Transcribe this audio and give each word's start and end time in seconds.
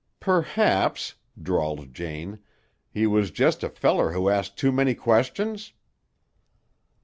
"Perhaps," 0.19 1.13
drawled 1.39 1.93
Jane, 1.93 2.39
"he 2.89 3.05
was 3.05 3.29
just 3.29 3.63
a 3.63 3.69
feller 3.69 4.13
who 4.13 4.29
asked 4.29 4.57
too 4.57 4.71
many 4.71 4.95
questions?" 4.95 5.73